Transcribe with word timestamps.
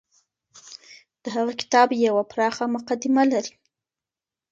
د 1.23 1.25
هغه 1.35 1.53
کتاب 1.61 1.87
يوه 2.07 2.23
پراخه 2.31 2.65
مقدمه 2.75 3.23
لري. 3.33 3.53